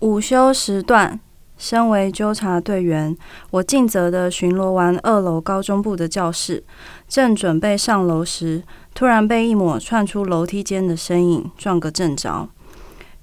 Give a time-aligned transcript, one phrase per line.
[0.00, 1.20] 午休时段，
[1.58, 3.14] 身为纠察队员，
[3.50, 6.64] 我尽责的巡逻完二楼高中部的教室，
[7.06, 8.62] 正准备上楼时，
[8.94, 12.48] 突然被一抹窜出楼梯间的身影撞个正着。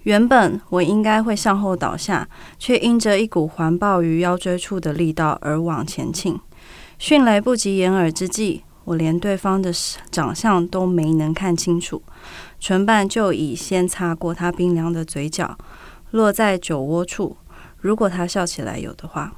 [0.04, 6.40] 原本我应该会向后倒下，却因着一股环抱于腰椎处的力道而往前倾。
[7.00, 9.74] 迅雷不及掩耳之际，我连对方的
[10.12, 12.04] 长相都没能看清楚，
[12.60, 15.58] 唇瓣就已先擦过他冰凉的嘴角，
[16.12, 17.38] 落在酒窝处。
[17.80, 19.34] 如果他笑起来有的话，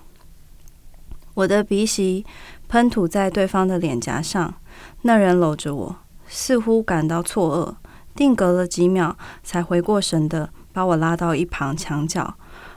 [1.33, 2.25] 我的鼻息
[2.67, 4.55] 喷吐在对方的脸颊上。
[5.01, 5.95] 那人搂着我，
[6.27, 7.75] 似乎感到错愕，
[8.15, 12.35] 定格了几秒，才回过神的把我拉到一旁墙角，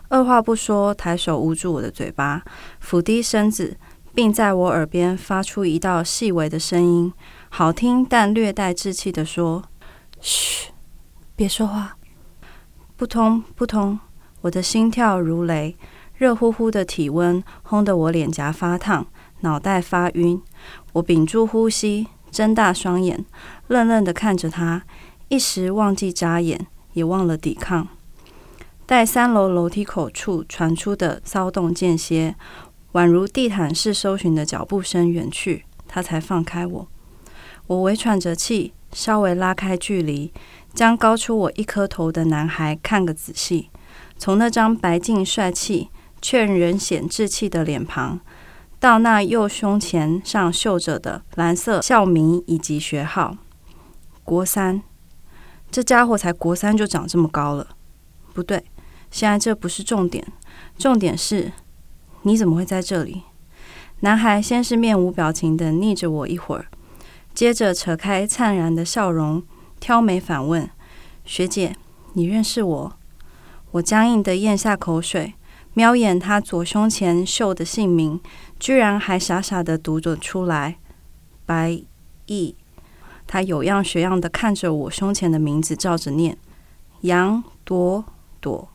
[0.08, 2.42] 二话不说，抬手捂住我的嘴巴，
[2.80, 3.76] 俯低身子。
[4.14, 7.10] 并在我耳边发出一道细微的声音，
[7.48, 9.62] 好听但略带稚气的说
[10.20, 10.70] ：“嘘，
[11.34, 11.96] 别说话。”
[13.02, 13.98] 扑通扑通，
[14.42, 15.74] 我的心跳如雷，
[16.16, 19.04] 热乎乎的体温烘得我脸颊发烫，
[19.40, 20.40] 脑袋发晕。
[20.92, 23.24] 我屏住呼吸，睁大双眼，
[23.66, 24.84] 愣愣的看着他，
[25.26, 27.88] 一时忘记眨眼，也忘了抵抗。
[28.86, 32.36] 待三楼楼梯口处传出的骚动间歇。
[32.92, 36.88] 宛如地毯式搜寻的脚步声远去，他才放开我。
[37.66, 40.32] 我微喘着气，稍微拉开距离，
[40.72, 43.70] 将高出我一颗头的男孩看个仔细。
[44.18, 45.88] 从那张白净帅气
[46.20, 48.20] 却仍显稚气的脸庞，
[48.78, 53.36] 到那右胸前上绣着的蓝色校名以及学号，
[54.22, 54.82] 国三。
[55.70, 57.68] 这家伙才国三就长这么高了？
[58.32, 58.64] 不对，
[59.10, 60.24] 现在这不是重点，
[60.78, 61.52] 重点是。
[62.22, 63.22] 你怎么会在这里？
[64.00, 66.66] 男孩先是面无表情的睨着我一会儿，
[67.34, 69.42] 接着扯开灿然的笑容，
[69.82, 70.70] 挑眉反问
[71.26, 71.74] ：“学姐，
[72.12, 72.92] 你认识我？”
[73.72, 75.34] 我僵硬的咽下口水，
[75.74, 78.20] 瞄眼他左胸前绣的姓名，
[78.60, 80.78] 居然还傻傻的读着出来
[81.44, 81.82] ：“白
[82.26, 82.54] 毅。”
[83.26, 86.38] 他有样学样的看着我胸前的名字，照着念
[87.02, 88.04] ：“杨朵
[88.38, 88.68] 朵。”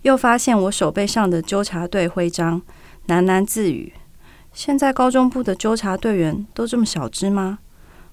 [0.00, 2.62] 又发现我手背上的纠察队徽章，
[3.08, 3.92] 喃喃自语
[4.54, 7.58] ：“现在高中部的纠察队员都这么小只吗？”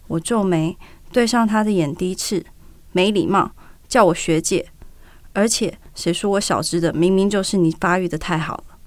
[0.07, 0.77] 我皱眉，
[1.17, 2.45] 对上他的眼低斥
[2.94, 3.50] ：“没礼貌，
[3.88, 4.67] 叫我学姐！
[5.33, 6.94] 而且谁说我小只的？
[6.94, 8.78] 明明就是你发育的太好了。”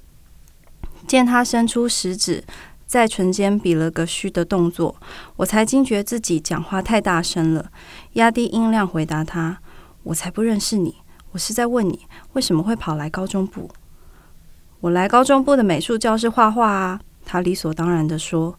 [1.09, 2.45] 见他伸出食指，
[2.87, 4.95] 在唇间比了个虚的动作，
[5.39, 7.73] 我才惊觉自己讲话太大声了，
[8.13, 9.59] 压低音量回答他
[10.05, 10.99] ：“我才不认识你。”
[11.33, 13.69] 我是在问你为什么会跑来高中部？
[14.79, 17.01] 我来高中部的美术教室画画啊。
[17.25, 18.57] 他理所当然的说：“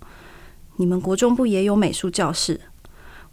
[0.75, 2.59] 你们国中部也有美术教室？”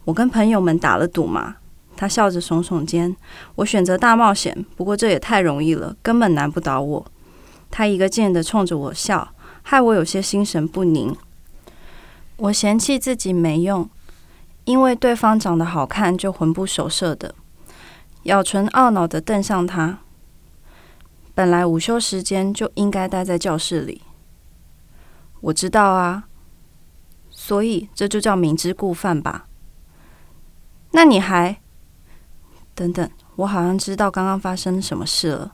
[0.09, 1.57] 我跟朋友们打了赌嘛。
[1.95, 3.15] 他笑着耸耸肩。
[3.55, 7.05] 我选择大冒险，不过这也太容易了，根本难不倒我。
[7.69, 11.15] 他一个劲的冲着我笑，害我有些心神不宁。
[12.37, 13.87] 我嫌弃自己没用，
[14.63, 17.35] 因为对方长得好看就魂不守舍的。
[18.23, 19.99] 咬唇懊恼的瞪向他。
[21.35, 24.01] 本来午休时间就应该待在教室里。
[25.41, 26.23] 我知道啊，
[27.29, 29.45] 所以这就叫明知故犯吧。
[30.91, 31.61] 那你还……
[32.73, 35.53] 等等，我好像知道刚刚发生什么事了。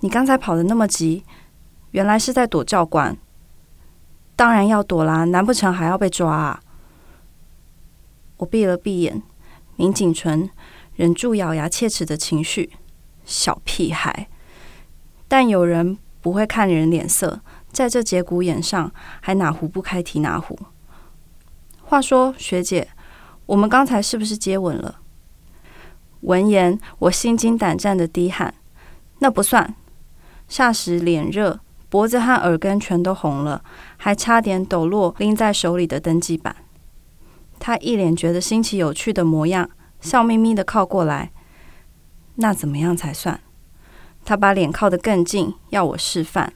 [0.00, 1.24] 你刚才跑的那么急，
[1.90, 3.16] 原来是在躲教官。
[4.36, 6.60] 当然要躲啦，难不成还要被抓啊？
[8.36, 9.22] 我闭了闭眼，
[9.76, 10.50] 抿紧唇。
[10.96, 12.70] 忍住咬牙切齿的情绪，
[13.24, 14.28] 小屁孩。
[15.26, 17.40] 但有人不会看人脸色，
[17.72, 20.56] 在这节骨眼上，还哪壶不开提哪壶。
[21.82, 22.88] 话说，学姐，
[23.46, 25.00] 我们刚才是不是接吻了？
[26.20, 28.54] 闻言，我心惊胆战的低喊
[29.20, 29.74] ：“那不算。”
[30.48, 33.62] 霎时脸热，脖子和耳根全都红了，
[33.96, 36.56] 还差点抖落拎在手里的登记板。
[37.58, 39.70] 他一脸觉得新奇有趣的模样。
[40.00, 41.32] 笑眯眯的靠过来，
[42.34, 43.40] 那怎么样才算？
[44.22, 46.52] 他把脸靠得更近，要我示范。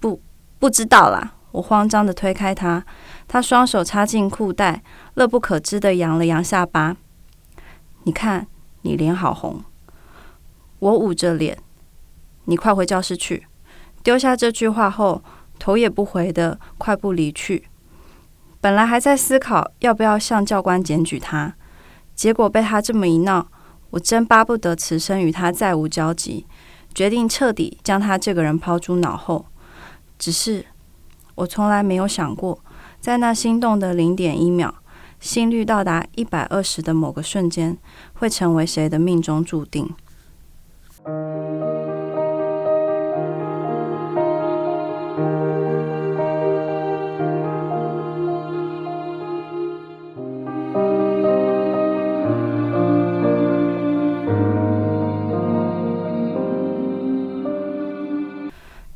[0.00, 0.22] 不，
[0.58, 1.34] 不知道啦。
[1.50, 2.82] 我慌张的推开他，
[3.26, 4.82] 他双手插进裤袋，
[5.18, 6.96] 乐不可支的扬了扬下巴。
[8.04, 8.46] 你看，
[8.82, 9.64] 你脸好红。
[10.78, 11.58] 我捂着脸，
[12.44, 13.48] 你快回教室去。
[14.04, 15.20] 丢下这句话后，
[15.58, 17.64] 头也不回的快步离去。
[18.60, 21.56] 本来还在思考要不要向教官检举他。
[22.14, 23.48] 结果被他这么一闹，
[23.90, 26.46] 我真巴不得此生与他再无交集，
[26.94, 29.46] 决定彻底将他这个人抛诸脑后。
[30.16, 30.64] 只是
[31.34, 32.60] 我从来没有想过，
[33.00, 34.72] 在那心动的零点一秒，
[35.20, 37.76] 心率到达一百二十的某个瞬间
[38.14, 39.90] 会成为谁的命中注定？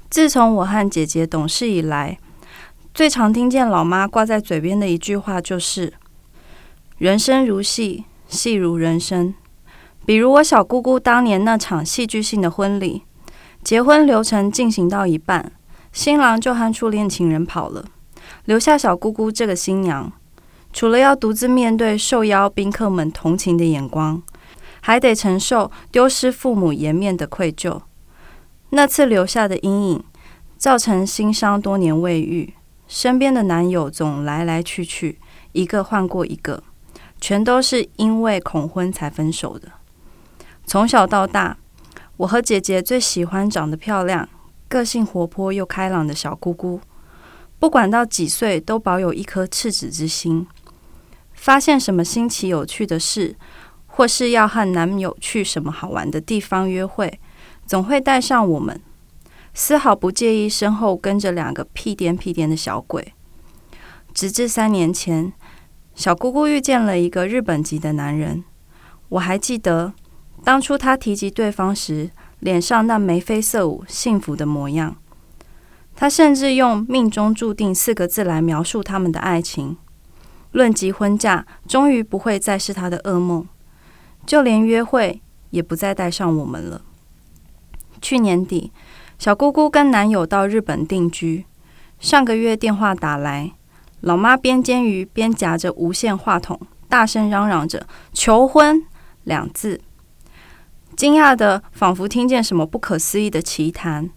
[0.08, 2.18] 自从我和姐姐懂事以来
[2.92, 5.94] 最常听见老妈挂在嘴边的一句话就是
[7.02, 9.34] 人生如戏，戏如人生”。
[10.06, 13.02] 比如我小姑姑当年那场戏剧性的婚礼，
[13.64, 15.50] 结婚流程进行到一半，
[15.92, 17.84] 新郎就和初恋情人跑了，
[18.44, 20.12] 留下小姑姑这个新娘，
[20.72, 24.22] 除了要独自面对受邀宾客们同情的眼光，
[24.80, 27.80] 还得承受丢失父母颜面的愧疚。
[28.70, 30.04] 那次留下的阴影，
[30.56, 32.54] 造成心伤多年未愈。
[32.86, 35.18] 身边的男友总来来去去，
[35.50, 36.62] 一个换过一个，
[37.22, 39.68] 全都是因为恐婚才分手的。
[40.66, 41.56] 从小到大，
[42.16, 44.28] 我和姐姐最喜欢长得漂亮、
[44.66, 46.80] 个性活泼又开朗的小姑姑。
[47.60, 50.44] 不管到几岁，都保有一颗赤子之心。
[51.34, 53.36] 发现什么新奇有趣的事，
[53.86, 57.20] 或是要和男友去什么好玩的地方约会。
[57.64, 58.80] 总会带上我们，
[59.54, 63.14] 丝毫不介意身后跟着两个屁颠屁颠的小鬼。
[64.12, 65.32] 直至三年前，
[66.02, 68.42] 小姑姑遇见了一个日本籍的男人。
[69.08, 69.92] 我还记得
[70.42, 72.10] 当初他提及对方时，
[72.40, 74.96] 脸上那眉飞色舞、幸福的模样。
[75.94, 79.76] 他甚至用“命中注定”四个字来描述他们的爱情。
[80.50, 83.46] 论及婚嫁，终于不会再是他的噩梦。
[84.26, 86.82] 就连约会，也不再带上我们了。
[88.00, 88.72] 去年底，
[89.20, 91.46] 小姑姑跟男友到日本定居。
[92.00, 93.52] 上个月电话打来，
[94.02, 98.82] 老妈边煎鱼边夹着无线话筒，大声嚷嚷着“求婚”
[99.24, 99.80] 两字，
[100.96, 104.10] 惊讶的仿佛听见什么不可思议的奇谈。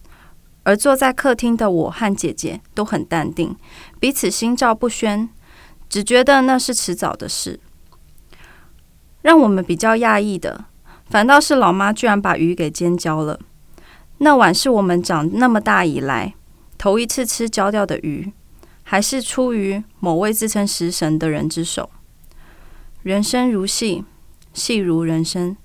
[0.64, 3.56] 而坐在客厅的我和姐姐都很淡定，
[4.00, 5.28] 彼此心照不宣，
[5.88, 7.60] 只觉得那是迟早的事。
[9.22, 10.64] 让我们比较讶异的，
[11.08, 13.38] 反倒是老妈居然把鱼给煎焦了。
[14.18, 16.34] 那晚是我们长那么大以来
[16.76, 18.32] 头一次吃焦掉的鱼，
[18.88, 21.90] 还是出于某位自称食神的人之手。
[23.02, 24.04] 人生如戏，
[24.52, 25.56] 戏如人生。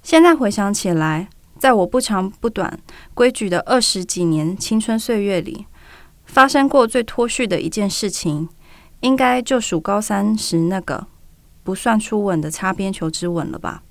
[0.00, 1.28] 现在回想起来，
[1.58, 2.78] 在我不长不短、
[3.14, 5.66] 规矩的二十几年青春岁月里，
[6.24, 8.48] 发生过最脱序的一件事情，
[9.00, 11.08] 应该就属高三时那个
[11.64, 13.82] 不算初吻的擦边球之吻了吧？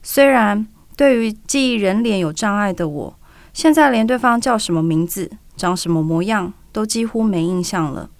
[0.00, 0.68] 虽然。
[0.96, 3.18] 对于记忆人脸有障碍的我，
[3.52, 8.10] 现在连对方叫什么名字、长什么模样都几乎没印象了。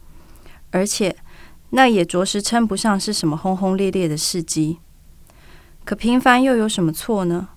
[0.71, 1.15] 而且，
[1.71, 4.79] 那也着实称不上是什么轰轰烈烈的事迹。
[5.85, 7.49] 可平凡又有什么错呢？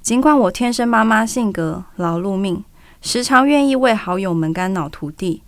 [0.00, 2.64] 尽管我天生妈妈性格劳碌命，
[3.02, 5.42] 时常愿意为好友们肝脑涂地，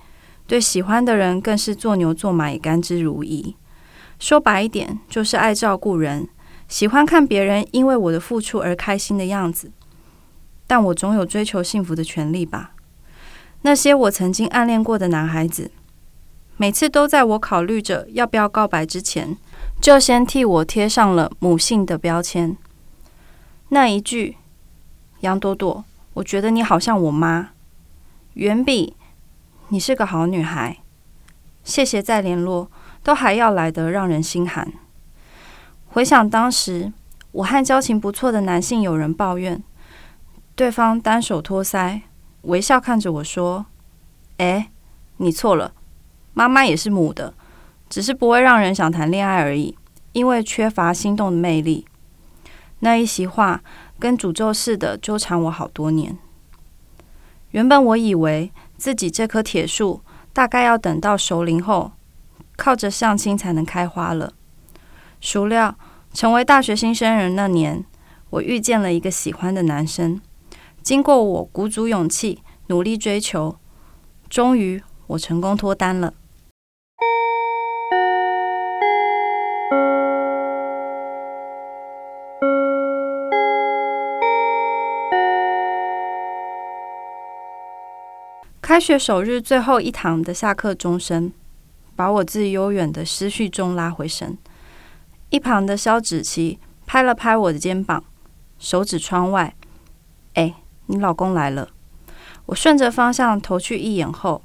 [0.48, 3.54] 对喜欢的人更是做牛做马也甘之如饴。
[4.19, 6.28] 说白一点，就是爱照顾人。
[6.66, 9.70] 喜欢看别人因为我的付出而开心的样子，
[10.66, 12.72] 但我总有追求幸福的权利吧。
[13.62, 15.70] 那些我曾经暗恋过的男孩子，
[16.56, 19.36] 每次都在我考虑着要不要告白之前，
[19.80, 22.56] 就先替我贴上了母性的标签。
[23.68, 24.36] 那一句
[25.20, 25.84] “杨朵朵，
[26.14, 27.50] 我觉得你好像我妈”，
[28.34, 28.96] 远比
[29.69, 30.79] “你是个好女孩，
[31.62, 32.70] 谢谢再联络”
[33.05, 34.72] 都还要来得让人心寒。
[35.88, 36.93] 回想当时，
[37.32, 39.62] 我和交情不错的男性友人抱怨，
[40.55, 42.02] 对方单手托腮，
[42.43, 43.67] 微笑看着我说
[44.39, 44.70] ：“哎，
[45.19, 45.73] 你错了，
[46.32, 47.35] 妈妈也是母的，
[47.89, 49.77] 只是不会让人想谈恋爱而已，
[50.13, 51.87] 因为缺乏心动的魅力。”
[52.81, 53.63] 那一席话
[53.99, 56.17] 跟诅咒似的纠缠我好多年。
[57.51, 60.01] 原本我以为自己这棵铁树
[60.32, 61.93] 大概要等到熟龄后，
[62.56, 64.32] 靠着相亲才能开花了。
[65.20, 65.77] 孰料，
[66.15, 67.85] 成为大学新生人那年，
[68.31, 70.19] 我遇见了一个喜欢的男生。
[70.82, 73.56] 经过我鼓足勇气，努力追求，
[74.29, 76.15] 终于我成功脱单了。
[88.60, 91.32] 开学首日最后一堂的下课钟声，
[91.96, 94.39] 把我自悠远的思绪中拉回神。
[95.29, 98.05] 一旁的肖芷琪拍了拍我的肩膀，
[98.58, 99.55] 手指窗外：“，
[100.91, 101.69] 你老公来了。”
[102.47, 104.43] 我顺着方向投去一眼后，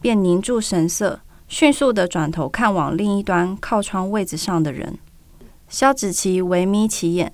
[0.00, 4.98] 便凝住神色，迅速的转头看往另一端靠窗位子上的人。
[5.68, 7.32] 肖子琪微眯起眼，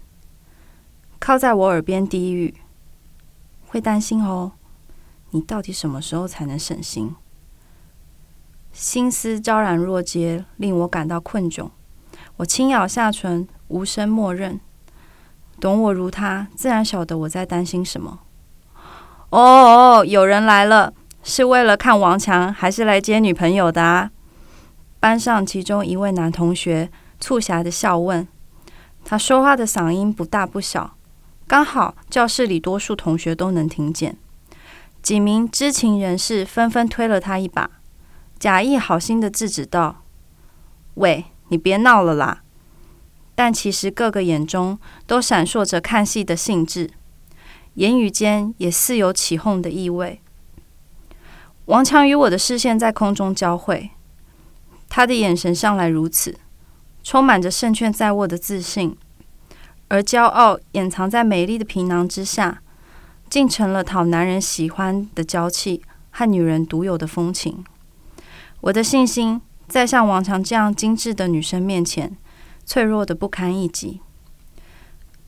[1.19, 2.55] 靠在我耳边低语
[3.67, 4.53] ：“会担心哦，
[5.31, 7.15] 你到底什么时候才能省心？”
[8.73, 11.71] 心思昭然若揭，令我感到困窘。
[12.37, 14.61] 我轻咬下唇，无声默认。
[15.61, 18.21] 懂我如他，自然晓得我在担心什么。
[19.35, 20.93] 哦哦，有人来了，
[21.25, 24.13] 是为了看王强，还是来接女朋友的啊？
[25.01, 26.89] 班上其中一位男同学
[27.19, 28.29] 促狭的笑问，
[29.05, 30.95] 他说话的嗓音不大不小，
[31.49, 34.17] 刚好教室里多数同学都能听见。
[35.03, 37.69] 几名知情人士纷纷推了他一把，
[38.39, 40.05] 假意好心的制止道
[40.95, 42.43] ：“喂，你别闹了啦！”
[43.35, 46.89] 但其实各个眼中都闪烁着看戏的兴致，
[47.75, 50.21] 言语间也似有起哄的意味。
[51.67, 53.91] 王强与我的视线在空中交汇，
[54.89, 56.39] 他的眼神向来如此，
[57.03, 58.97] 充满着胜券在握的自信，
[59.89, 62.61] 而骄傲掩藏在美丽的皮囊之下。
[63.31, 67.65] 竟成了讨男人喜欢的娇气和女人独有的风情。
[68.61, 72.17] 我的信心在像王强这样精致的女生面前，
[72.65, 74.01] 脆弱的不堪一击。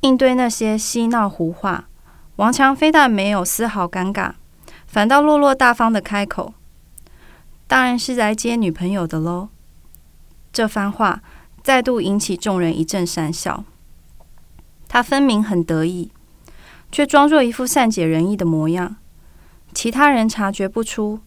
[0.02, 1.88] 应对那些嬉闹胡话，
[2.36, 4.32] 王强非但没有丝毫尴尬，
[4.86, 6.54] 反倒落落大方的开口
[7.66, 9.48] ：“当然是来接女朋友的喽。”
[10.52, 11.22] 这番话
[11.62, 13.64] 再度引起众人一阵讪笑。
[14.88, 16.10] 他分明很得意。
[16.92, 18.96] 却装作一副善解人意的模样，
[19.74, 21.18] 其他人察觉不出，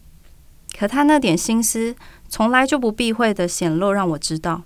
[0.76, 1.94] 可他那点心思
[2.30, 4.62] 从来就不避讳的显露，让我知道，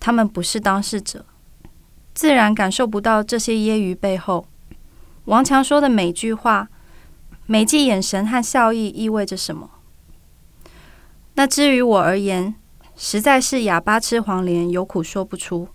[0.00, 1.24] 他们不是当事者，
[2.12, 4.46] 自然感受不到这些揶揄背后，
[5.28, 6.68] 王强说的每句话、
[7.44, 9.70] 每记眼神和笑意意味着什么。
[11.34, 12.54] 那至于我而言，
[12.96, 15.68] 实在是哑巴吃黄连，有苦说不出。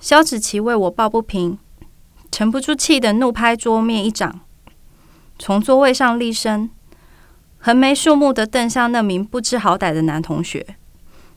[0.00, 1.58] 萧子琪为我抱不平。
[2.30, 4.40] 沉不住气的怒拍桌面一掌，
[5.38, 6.70] 从座位上立身，
[7.58, 10.76] 横眉竖目的瞪向那名不知好歹的男同学：“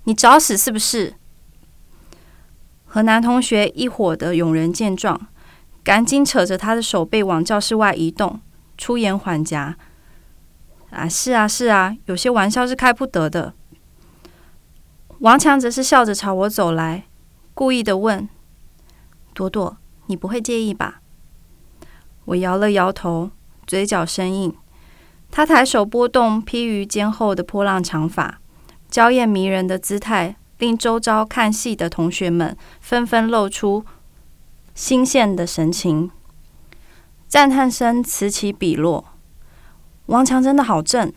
[0.04, 1.14] 你找死是不是？”
[2.86, 5.28] 和男同学一伙的勇人见状，
[5.84, 8.40] 赶紧扯着他的手背往教室外移动，
[8.78, 9.78] 出言缓颊
[10.92, 13.54] ：“啊，是啊，是啊，有些玩笑是开不得的。”
[15.20, 17.04] 王强则是笑着朝我走来，
[17.54, 18.28] 故意的问
[19.34, 21.00] ：“朵朵。”你不会介意吧？
[22.26, 23.32] 我摇了摇头，
[23.66, 24.54] 嘴角生硬。
[25.30, 28.42] 他抬手拨动披于肩后的波浪长发，
[28.90, 33.86] 娇艳迷人的姿态令周遭看戏的同学们纷纷露出
[34.82, 36.10] 新鲜的神情，
[37.28, 39.06] 赞叹声此起彼落。
[40.08, 41.14] 王强真的好正，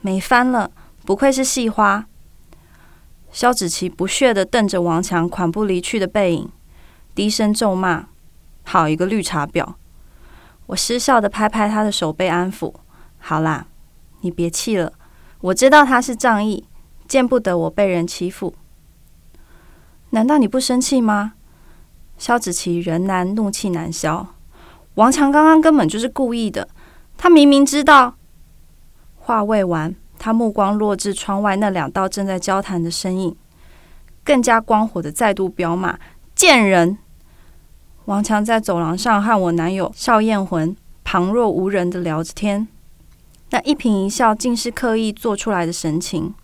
[0.00, 0.72] 美翻了，
[1.06, 2.08] 不愧是戏花。
[3.30, 6.50] 萧子琪不屑的瞪着王强款步离去的背影，
[7.14, 8.06] 低声咒骂。
[8.64, 9.74] 好一个绿茶婊！
[10.66, 12.74] 我失笑的拍拍他的手背，安抚
[13.18, 13.68] ：“好啦，
[14.22, 14.92] 你别气了。
[15.42, 16.64] 我知道他是仗义，
[17.06, 18.56] 见不得我被人欺负。
[20.10, 21.34] 难道你不生气吗？”
[22.18, 24.26] 萧子琪仍然怒气难消。
[24.96, 26.68] 王强刚刚根本就是故意的，
[27.16, 28.16] 他明明知道。
[29.16, 33.36] 话未完，他目光落至窗外那两道正在交谈的身影，
[34.24, 35.98] 更加光火的再度飙骂
[36.34, 36.98] ：“贱人！”
[38.06, 42.66] 王强在走廊上和我男友邵艳魂旁若无人的聊着天，
[43.50, 46.34] 那一颦一笑竟是刻意做出来的神情。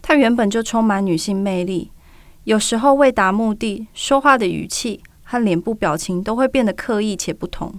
[0.00, 1.90] 他原本就充满女性魅力，
[2.44, 7.72] 有时候为达目的，说话的语气和脸部表情都会变得刻意且不同。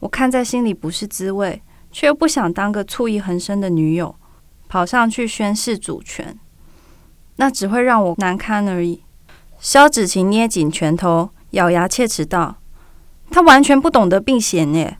[0.00, 4.14] 我看在心里不是滋味，却又不想当个醋意横生的女友，
[4.68, 6.38] 跑上去宣誓主权，
[7.36, 9.02] 那只会让我难堪而已。
[9.58, 11.30] 萧芷晴捏紧拳头。
[11.50, 12.58] 咬牙切齿道
[13.28, 14.98] ：“他完全不懂得避嫌耶！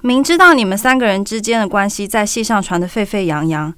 [0.00, 3.72] 明知道你们三个人之间的关系在戏上传得沸沸扬扬，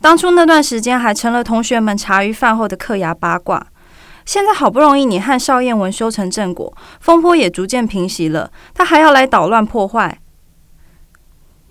[0.00, 3.64] 当初那段时间还成了同学们茶余饭后的嗑牙八卦。
[4.24, 10.20] 现在好不容易你和邵燕文修成正果，风波也逐渐平息了，他还要来捣乱破坏。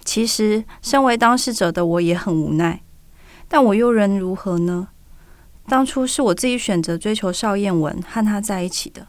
[0.05, 2.81] 其实，身为当事者的我也很无奈，
[3.47, 4.89] 但我又能如何呢？
[5.67, 9.07] 当初是我自己选择追求邵燕文，和他在一起的。”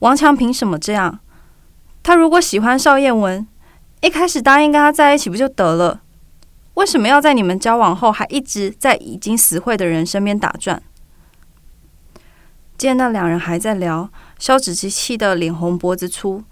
[0.00, 1.20] 王强凭什么这样？
[2.02, 3.46] 他如果喜欢邵燕文，
[4.00, 6.02] 一开始答应跟他在一起不就得了？
[6.74, 10.82] 为什么要在你们交往后还一直在已经死会的人身边打转？
[12.78, 14.08] 见那两人还在聊，
[14.38, 16.44] 萧芷琪气得脸红脖子粗。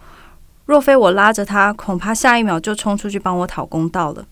[0.64, 4.26] 若非我拉着他，恐怕下一秒就冲出去帮我讨公道了。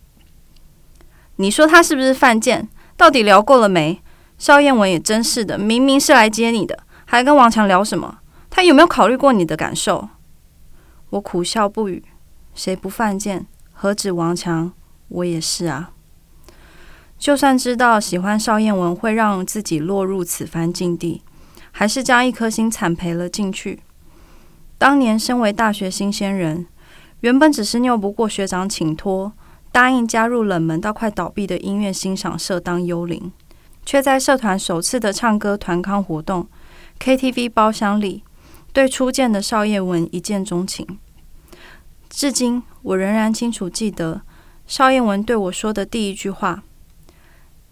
[1.37, 2.69] 你说他是不是犯贱？
[2.97, 4.03] 到底聊够了没？
[4.37, 8.19] 邵燕文也真是的，明明是来接你的，还跟王强聊什么？
[8.51, 10.09] 他有没有考虑过你的感受？
[11.11, 12.03] 我苦笑不语。
[12.55, 13.47] 谁不犯贱？
[13.73, 14.73] 何止王强，
[15.09, 15.93] 我也是啊。
[17.17, 21.23] 就算知道喜欢邵燕文会让自己落入此番境地，
[21.77, 23.81] 还是将一颗心惨赔了进去。
[24.79, 26.67] 当年身为大学新鲜人，
[27.21, 29.33] 原本只是拗不过学长请托，
[29.73, 33.33] 答应加入冷门到快倒闭的音乐欣赏社当幽灵，
[33.85, 36.47] 却在社团首次的唱歌团康活动
[37.01, 38.23] KTV 包厢里，
[38.73, 40.87] 对初见的邵叶文一见钟情。
[42.09, 44.23] 至今我仍然清楚记得
[44.69, 46.63] 邵燕文对我说的第一句话：“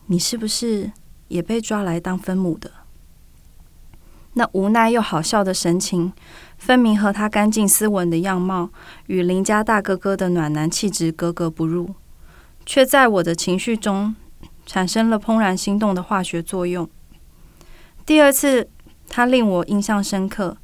[0.06, 0.90] 你是不是
[1.28, 2.72] 也被抓来当分母的？”
[4.34, 6.12] 那无奈又好笑的神情。
[6.56, 8.70] 分明和他干净斯文的样貌
[9.06, 11.92] 与邻家大哥哥的暖男气质格格不入，
[12.64, 14.14] 却在我的情绪中
[14.64, 16.88] 产生了怦然心动的化学作用。
[18.06, 18.68] 第二次，
[19.08, 20.56] 他令我印象深刻，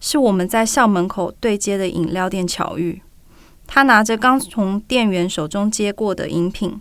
[0.00, 3.00] 是我们在校门口对接的饮料店巧遇。
[3.68, 6.80] 他拿着刚从店员手中接过的饮品，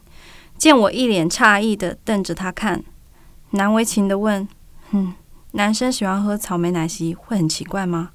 [0.58, 2.84] 见我一脸诧异的瞪着他看，
[3.51, 4.48] 难为情的问
[4.92, 5.13] ：“哼，
[5.56, 8.12] 男生喜欢喝草莓奶昔会很奇怪吗？”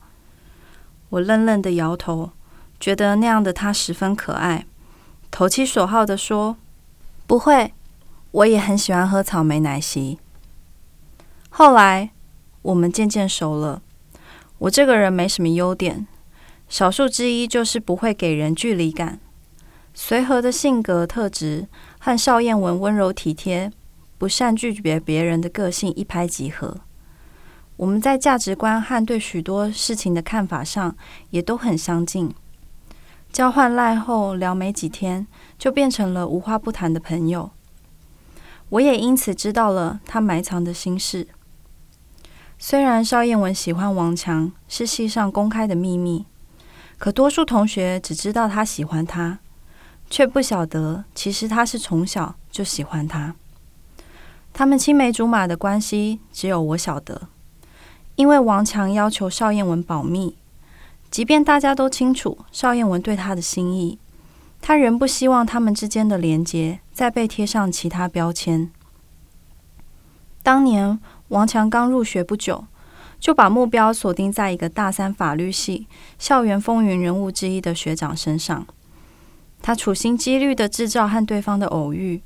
[1.09, 2.33] 我愣愣的摇头，
[2.79, 4.67] 觉得那样的他十分可爱，
[5.31, 6.59] 投其所好的说
[7.27, 7.73] ：“不会，
[8.31, 10.19] 我也很喜欢喝草莓奶昔。”
[11.49, 12.11] 后来
[12.61, 13.81] 我们渐渐熟了。
[14.59, 16.07] 我这个人没什么优点，
[16.69, 19.19] 少数之一就是不会给人距离感。
[19.95, 21.67] 随和的性格特质
[21.99, 23.73] 和邵燕文温柔体贴、
[24.19, 26.77] 不善拒绝别人的个性一拍即合。
[27.81, 30.95] 我们在价值观和对许多事情的看法上
[31.31, 32.31] 也都很相近。
[33.33, 35.27] 交换赖后聊没几天，
[35.59, 37.51] 就变成了无话不谈的朋友。
[38.69, 41.29] 我也因此知道了他埋藏的心事。
[42.59, 46.27] 虽然邵燕文喜欢王强是系上公开的秘密，
[46.99, 49.39] 可多数同学只知道他喜欢他，
[50.11, 53.35] 却不晓得其实他是从小就喜欢他。
[54.53, 57.23] 他们青梅竹马的关系，只有我晓得。
[58.21, 60.37] 因为王强要求邵燕文保密，
[61.11, 63.99] 即便大家都清楚邵燕文对他的心意，
[64.61, 68.71] 他仍不希望他们之间的连结再被贴上其他标签。
[70.43, 72.67] 当年王强刚入学不久，
[73.19, 75.87] 就把目标锁定在一个大三法律系
[76.19, 78.67] 校园风云人物之一的学长身上。
[79.63, 82.23] 他处心积虑的制造和对方的偶遇，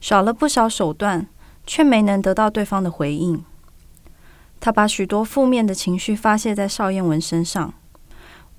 [0.00, 1.26] 耍了不少手段，
[1.66, 3.44] 却没能得到对方的回应。
[4.64, 7.74] 他把许多负面的情绪发泄在邵燕文身上，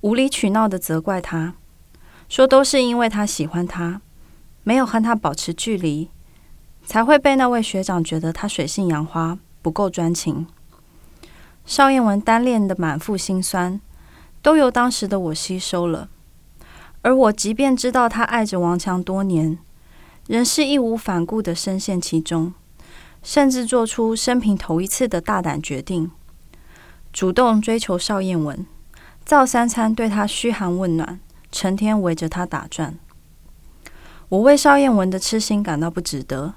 [0.02, 1.54] 无理取闹的责怪他，
[2.28, 4.00] 说都是因为他喜欢他，
[4.62, 6.08] 没有和他保持距离，
[6.84, 10.46] 才会被那位学长觉得他水性杨花，不够专情。
[11.64, 13.80] 邵燕文单恋的满腹心酸，
[14.40, 16.08] 都由当时的我吸收了。
[17.02, 19.58] 而我即便知道他爱着王强多年，
[20.28, 22.54] 仍是义无反顾的深陷其中。
[23.26, 26.12] 甚至做出生平头一次的大胆决定，
[27.12, 28.64] 主动追求邵燕文，
[29.24, 31.18] 赵三餐对他嘘寒问暖，
[31.50, 32.96] 成天围着他打转。
[34.28, 36.54] 我为邵燕文的痴心感到不值得，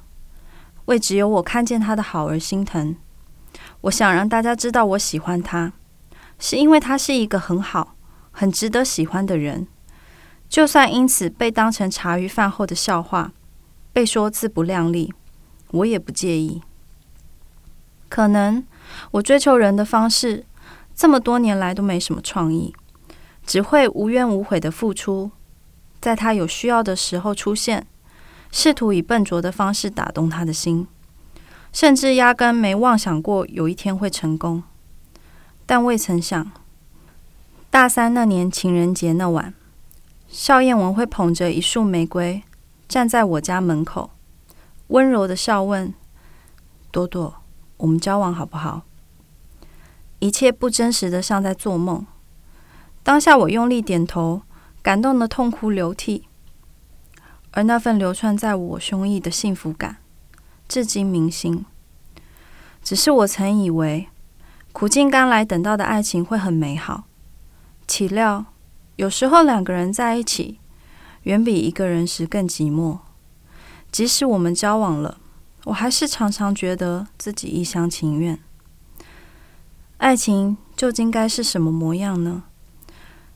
[0.86, 2.96] 为只有我看见他的好而心疼。
[3.82, 5.74] 我想让大家知道我喜欢他，
[6.38, 7.96] 是因为他是一个很好、
[8.30, 9.66] 很值得喜欢的人。
[10.48, 13.32] 就算因此被当成茶余饭后的笑话，
[13.92, 15.12] 被说自不量力。
[15.72, 16.62] 我也不介意。
[18.08, 18.66] 可能
[19.12, 20.46] 我追求人的方式
[20.96, 22.74] 这么多年来都没什么创意，
[23.46, 25.32] 只会无怨无悔的付出，
[26.02, 27.86] 在他有需要的时候出现，
[28.52, 30.88] 试图以笨拙的方式打动他的心，
[31.72, 34.64] 甚至压根没妄想过有一天会成功。
[35.66, 36.52] 但未曾想，
[37.70, 39.54] 大三那年情人节那晚，
[40.28, 42.42] 邵燕文会捧着一束玫瑰
[42.88, 44.10] 站在我家门口。
[44.90, 45.94] 温柔的笑问
[46.92, 47.42] ：“朵朵，
[47.78, 48.84] 我们交往好不好？”
[50.20, 52.06] 一切不真实的，像在做梦。
[53.04, 54.42] 当下我用力点头，
[54.82, 56.26] 感动的痛哭流涕。
[57.52, 59.98] 而那份流窜在我胸臆的幸福感，
[60.68, 61.66] 至今铭心。
[62.84, 64.08] 只是我曾以为，
[64.72, 67.06] 苦尽甘来等到的爱情会很美好，
[67.88, 68.46] 岂料
[68.98, 70.60] 有时候两个人在一起，
[71.24, 73.00] 远比一个人时更寂寞。
[73.92, 75.20] 即使我们交往了，
[75.66, 78.40] 我还是常常觉得自己一厢情愿。
[79.98, 82.44] 爱情究竟该是什么模样呢？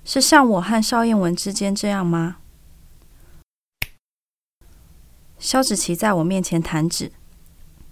[0.06, 2.38] 是像我和邵燕文之间这样吗？
[5.40, 7.12] 肖子琪在我面前弹指，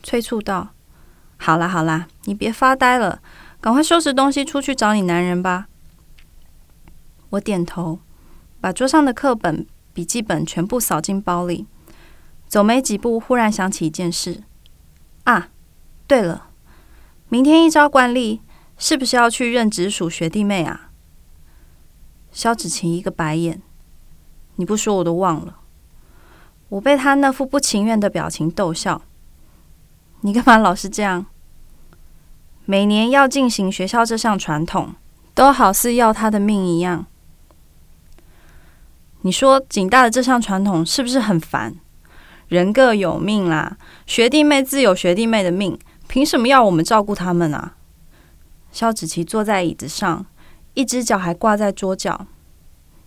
[0.04, 0.70] 催促道
[1.38, 3.22] ：“好啦好啦，你别发呆了，
[3.60, 5.68] 赶快收拾东西出去找你男人吧。”
[7.32, 8.00] 我点头，
[8.62, 11.66] 把桌上的课本、笔记本全部扫进包里。
[12.52, 14.44] 走没几步，忽然想起一件事。
[15.24, 15.48] 啊，
[16.06, 16.50] 对了，
[17.30, 18.42] 明天一招惯例，
[18.78, 20.90] 是不是要去认直属学弟妹啊？
[22.34, 23.62] 肖子晴一个白眼，
[24.58, 25.60] 你不说我都忘了。
[26.68, 29.02] 我被他那副不情愿的表情逗笑。
[30.20, 31.28] 你干嘛老是这样？
[32.66, 34.96] 每年要进行学校这项传统，
[35.34, 37.06] 都好似要他的命一样。
[39.22, 41.78] 你说景大的这项传统是不是很烦？
[42.52, 47.78] 人各有命啦，学弟妹自有学弟妹的命，凭什么要我们照顾他们啊？
[48.74, 50.26] 肖子琪坐在椅子上，
[50.74, 52.28] 一只脚还挂在桌角，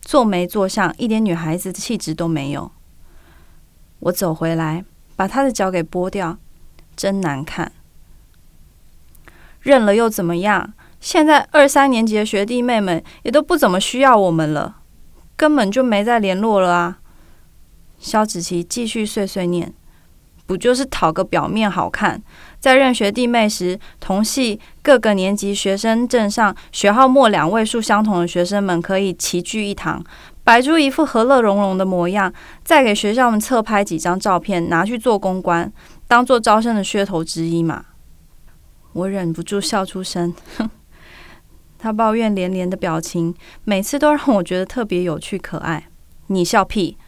[0.01, 2.73] 坐没坐相，一点女孩子的气质都没有。
[3.99, 4.83] 我走回来，
[5.15, 6.39] 把他的脚给剥掉，
[6.97, 7.71] 真难看。
[9.61, 10.73] 认了又怎么样？
[11.01, 14.77] 现在二三年级的学弟妹们也都不怎么需要我们了。
[15.37, 16.99] 根本就没再联络了啊！
[18.05, 19.73] 肖子琪继续碎碎念
[20.45, 22.23] ：“不就是讨个表面好看，
[22.61, 30.05] 在认学弟妹时，同系各个年级学生证上学号末两位数相同的学生们可以齐聚一堂，
[30.45, 32.31] 摆出一副和乐融融的模样，
[32.63, 35.73] 再给学校们侧拍几张照片，拿去做公关，
[36.07, 37.87] 当做招生的噱头之一嘛？”
[38.93, 40.69] 我忍不住笑出声，哼。
[41.79, 45.89] 他抱怨连连的表情，每次都让我觉得特别有趣可爱。
[46.27, 46.99] 你笑屁！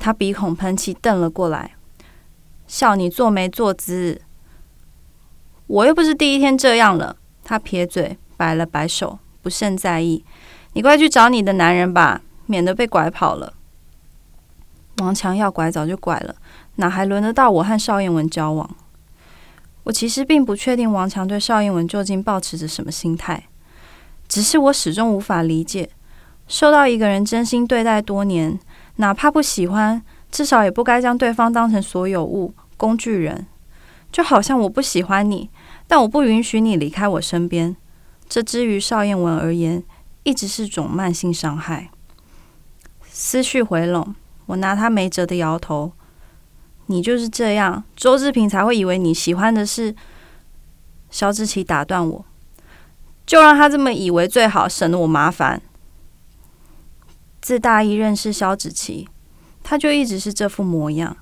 [0.00, 1.72] 他鼻孔喷气，瞪了过来。
[2.66, 4.22] 笑你做没坐姿？
[5.66, 7.16] 我又不是第一天这样了。
[7.44, 10.24] 他撇嘴，摆了摆手，不甚在意。
[10.72, 13.52] 你快去找你的男人吧，免得被拐跑了。
[14.98, 16.34] 王强要拐早就拐了，
[16.76, 18.76] 哪还轮得到我和邵彦文交往？
[19.84, 23.44] 我其实并不确定王强对邵彦文究竟保持着什么心态。
[24.28, 25.90] 只是我始终无法理解，
[26.46, 28.60] 受到一个人真心对待多年，
[29.00, 33.46] 哪怕不喜欢，至少也不该将对方当成所有物、工具人。
[34.12, 35.48] 就好像我不喜欢你，
[35.86, 37.74] 但我不允许你离开我身边。
[38.28, 39.82] 这之于邵彦文而言，
[40.24, 41.90] 一直是种慢性伤害。
[43.08, 44.14] 思绪回笼，
[44.46, 45.92] 我拿他没辙的摇头。
[46.86, 49.94] 你就是这样，周志平才会以为你喜欢的是
[51.08, 51.64] 肖志奇。
[51.64, 52.24] 打断我。
[53.24, 55.62] 就让他这么以为最好，省得我麻烦。
[57.40, 59.08] 自大一认识肖子琪，
[59.62, 61.16] 他就一直是这副模样。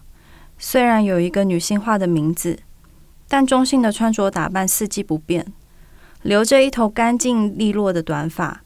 [0.59, 2.59] 虽然有一个女性化的名字，
[3.29, 5.53] 但中性的穿着打扮四季不变，
[6.23, 8.63] 留着一头干净利落的短发，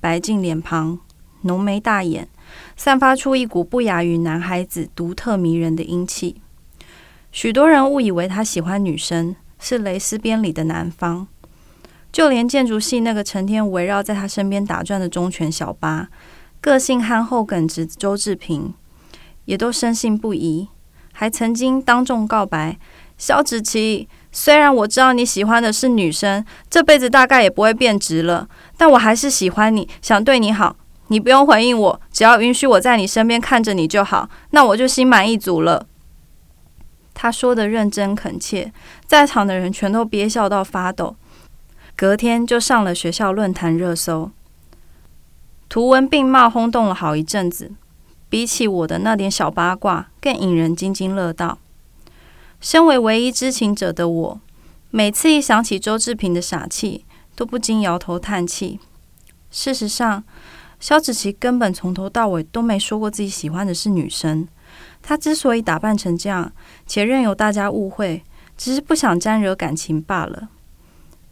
[0.00, 0.98] 白净脸庞，
[1.42, 2.28] 浓眉大眼，
[2.76, 6.40] 散发出一股不亚于男孩子独特迷人的英气。
[7.30, 11.26] 许多人误以为他喜欢女生，是蕾丝边里的南方。
[12.12, 16.08] 就连建筑系那个成天围绕在他身边打转的忠犬小八，
[16.64, 18.72] 个性憨厚耿直周志平，
[19.44, 20.66] 也都深信不疑，
[21.12, 22.78] 还曾经当众告白
[23.18, 28.48] ：“肖子琪，虽然我知道你喜欢的是女生，这辈子大概也不会变直了，
[28.78, 30.74] 但我还是喜欢你，想对你好。
[31.08, 35.86] 你不用回应我，只要允许我在你身边看着你就好，那我就心满意足了。”
[37.12, 38.72] 他说的认真恳切，
[39.06, 41.14] 在场的人全都憋笑到发抖。
[41.94, 44.30] 隔天就上了学校论坛热搜，
[45.68, 47.72] 图文并茂，轰动了好一阵子。
[48.28, 51.58] 比起我的那点小八卦，更引人津津乐道。
[52.60, 54.40] 身为唯一知情者的我，
[54.90, 57.04] 每次一想起周志平的傻气，
[57.36, 58.80] 都不禁摇头叹气。
[59.50, 60.24] 事实上，
[60.80, 64.48] 肖子琪根本从头到尾都没说过自己喜欢的是女生。
[65.00, 66.52] 她之所以打扮成这样，
[66.86, 68.24] 且任由大家误会，
[68.56, 70.48] 只是不想沾惹感情罢了。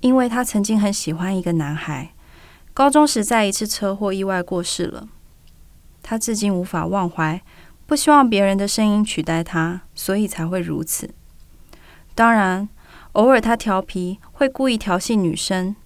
[0.01, 2.12] 因为她曾经很喜欢一个男孩，
[2.75, 5.09] 高中时在一次车祸意外过世了。
[6.03, 7.41] 他至今无法忘怀，
[7.87, 11.11] 不希望别人的声音取代他，所以才会如此。
[12.15, 12.69] 当然，
[13.13, 15.77] 偶尔他调皮，会故意调戏女生，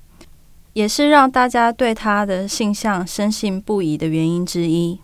[0.72, 5.00] 也是让大家对他的性向深信不疑的原因之一。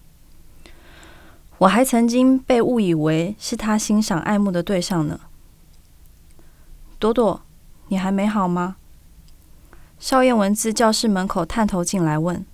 [1.59, 5.21] 我还曾经被误以为是他欣赏爱慕的对象呢。
[6.99, 7.43] 朵朵，
[7.89, 8.77] 你还没好吗？
[10.03, 12.45] 邵燕文自教室门口探头进来问：“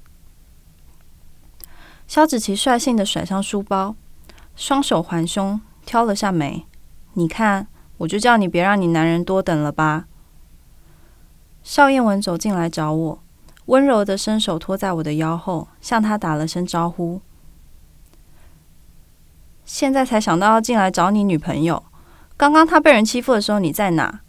[2.06, 3.96] 肖子琪率性的甩上书包，
[4.54, 6.66] 双手环胸，挑了下眉。
[7.14, 10.04] 你看，我就叫你别让你男人多等了吧。”
[11.64, 13.22] 邵燕文走进来找我，
[13.64, 17.22] 温柔的伸手托在我的腰后，向他打了声招呼。
[19.64, 21.82] 现在才想到要进来找你女朋友，
[22.37, 24.20] 刚刚他被人欺负的时候你在哪？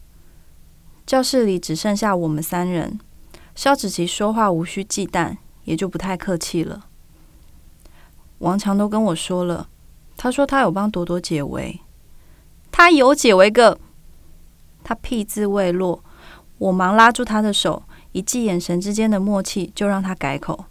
[1.05, 2.97] 教室里只剩下我们三人。
[3.59, 6.85] 肖子琪说话无需忌惮，也就不太客气了。
[8.37, 9.67] 王强都跟我说了，
[10.15, 11.81] 他说他有帮朵朵解围，
[12.71, 13.77] 他有解围个，
[14.81, 16.01] 他屁字未落，
[16.57, 20.63] 我忙拉住他的手，一记眼神之间的默契，就让他改口。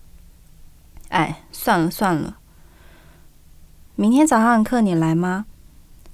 [1.11, 2.39] 哎，算了算了，
[3.97, 5.45] 明天早上的课你来吗？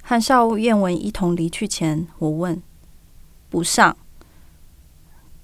[0.03, 2.61] 和邵燕文一同离去前，我问。
[3.49, 3.97] 不上。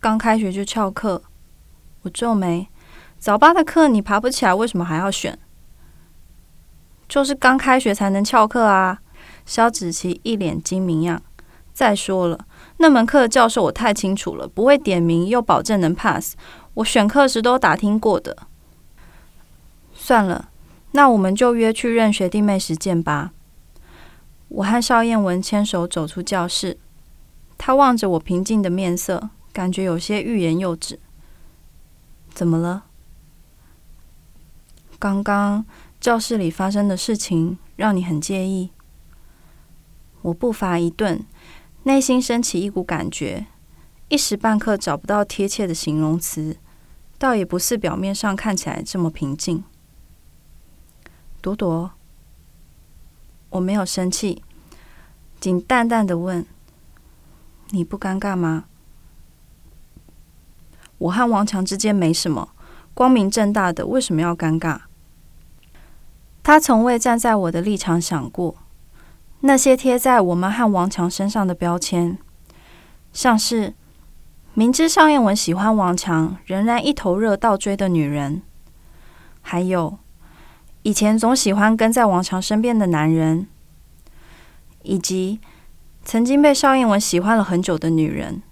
[0.01, 1.23] 刚开学就翘课。
[2.03, 2.69] 我皱眉。
[3.19, 5.39] 早八的课你爬不起来，为什么还要选？
[7.07, 9.03] 就是刚开学才能翘课啊！
[9.45, 11.23] 肖子琪一脸精明样。
[11.75, 12.47] 再说了，
[12.79, 16.35] 那门课的教授我太清楚了，不会点名又保证能 pass。
[16.75, 18.35] 我选课时都打听过的。
[19.93, 20.49] 算了，
[20.93, 23.33] 那我们就约去认学弟妹时见吧。
[24.49, 26.79] 我和邵燕文牵手走出教室，
[27.59, 29.29] 他望着我平静的面色，
[29.61, 30.99] 感觉有些欲言又止。
[32.33, 32.87] 怎么了？
[34.99, 35.67] 刚刚
[36.01, 38.71] 教室里发生的事情让你很介意？
[40.23, 41.27] 我步伐一顿，
[41.83, 43.49] 内心升起一股感觉，
[44.09, 46.57] 一时半刻找不到贴切的形容词，
[47.19, 49.63] 倒也不是表面上看起来这么平静。
[51.43, 51.91] 朵朵，
[53.51, 54.43] 我没有生气，
[55.39, 56.47] 仅淡淡的问
[57.73, 58.65] ：“你不尴尬吗？”
[61.01, 62.51] 我和王强之间没什么，
[62.93, 64.81] 光明正大的，为什么要尴尬？
[66.43, 68.57] 他从未站在我的立场想过，
[69.41, 72.19] 那些贴在我们和王强身上的标签，
[73.13, 73.75] 像是
[74.53, 78.43] 明知邵燕文喜欢王强，仍然一头热倒追的女人，
[79.41, 79.99] 还有
[80.83, 83.47] 以前总喜欢跟在王强身边的男人，
[84.83, 85.41] 以及
[86.05, 88.43] 曾经被邵燕文喜欢了很久的女人，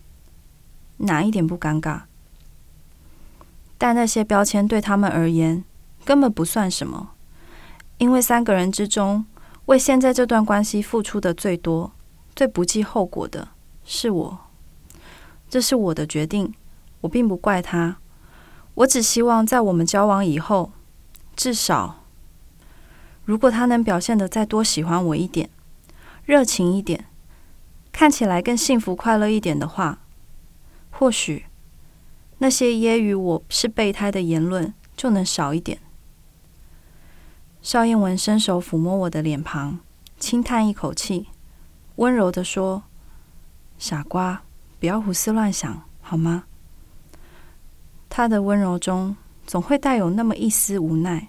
[0.99, 2.08] 哪一点不尴尬？
[3.79, 5.65] 但那些标签对他们而言
[6.05, 7.13] 根本不算什么。
[7.97, 9.25] 因为三个人之中，
[9.67, 11.93] 为现在这段关系付出的最多、
[12.37, 13.49] 最不计后果的
[13.85, 14.39] 是我。
[15.49, 16.55] 这是我的决定，
[17.01, 17.97] 我并不怪他。
[18.75, 20.71] 我只希望在我们交往以后，
[21.35, 22.05] 至少，
[23.25, 25.51] 如果他能表现的再多喜欢我一点、
[26.25, 27.07] 热情一点，
[27.91, 29.99] 看起来更幸福快乐一点的话，
[30.91, 31.47] 或许
[32.39, 35.79] 那些揶揄我是备胎的言论就能少一点。
[37.61, 39.81] 邵燕文伸手抚摸我的脸庞，
[40.19, 41.27] 轻叹一口气，
[41.97, 42.85] 温柔的说
[43.77, 44.43] ：“傻瓜，
[44.79, 46.45] 不要胡思乱想，好吗？”
[48.09, 51.29] 他的温柔中总会带有那么一丝无奈，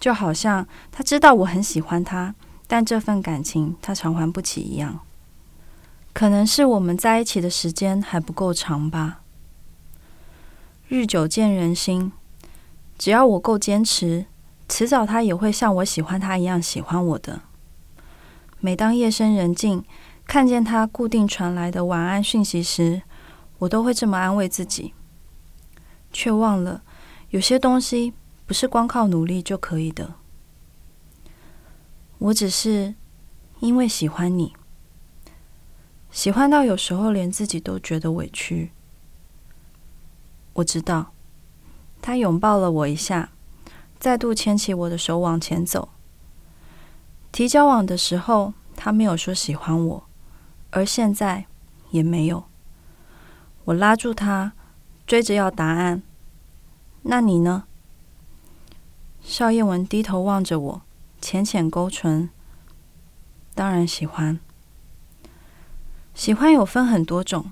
[0.00, 2.34] 就好像他知道我很喜欢他，
[2.66, 5.00] 但这份感情他偿还不起一样。
[6.14, 9.20] 可能是我们在一起的时间还不够长吧。
[10.86, 12.12] 日久见人心，
[12.98, 14.26] 只要我够坚持。
[14.68, 17.40] 迟早，他也会像我喜欢他一样喜欢我的。
[18.60, 19.82] 每当夜深人静，
[20.26, 23.00] 看见他固定传来的晚安讯息时，
[23.60, 24.92] 我都会这么安慰自己，
[26.12, 26.82] 却忘了
[27.30, 28.12] 有些东西
[28.44, 30.16] 不是光靠努力就可以的。
[32.18, 32.94] 我只是
[33.60, 34.52] 因为喜欢你，
[36.10, 38.73] 喜欢到有时候连自己都觉得委屈。
[40.54, 41.12] 我知道，
[42.00, 43.30] 他拥抱了我一下。
[43.98, 45.88] 再度牵起我的手往前走。
[47.32, 50.04] 提交往的时候，他没有说喜欢我，
[50.72, 51.46] 而现在
[51.90, 52.44] 也没有。
[53.64, 54.52] 我拉住他，
[55.06, 56.02] 追着要答案。
[57.02, 57.64] 那你呢？
[59.22, 60.82] 邵燕文低头望着我，
[61.22, 62.28] 浅浅勾唇。
[63.54, 64.38] 当然喜欢。
[66.14, 67.50] 喜欢有分很多种：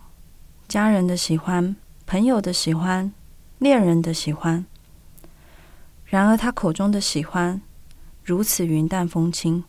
[0.68, 1.74] 家人的喜欢、
[2.12, 3.10] 朋友的喜欢、
[3.56, 4.66] 恋人的喜欢。
[6.04, 7.62] 然而，他口中的喜欢
[8.22, 9.64] 如此云淡风轻，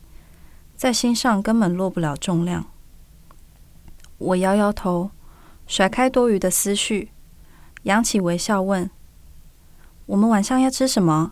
[0.75, 2.65] 在心上根本落不了重量。
[4.17, 5.11] 我摇摇头，
[5.67, 7.11] 甩开多余的思绪，
[7.83, 8.91] 扬起微笑问
[10.07, 11.31] ：“我们晚上要吃什么？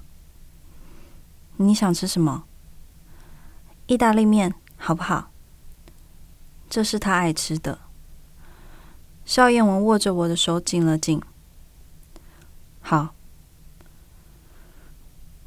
[1.58, 2.46] 你想吃什么？
[3.88, 5.30] 意大利面好不好？
[6.70, 7.80] 这是他爱吃的。”
[9.32, 11.22] 邵燕文握着我的手紧了紧。
[12.82, 13.14] 好。